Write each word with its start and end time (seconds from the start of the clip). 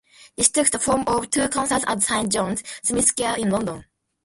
This 0.35 0.49
took 0.49 0.71
the 0.71 0.79
form 0.79 1.03
of 1.05 1.29
two 1.29 1.47
concerts 1.47 1.85
at 1.87 2.01
Saint 2.01 2.31
John's, 2.31 2.63
Smith 2.81 3.05
Square 3.05 3.35
in 3.37 3.51
London. 3.51 3.85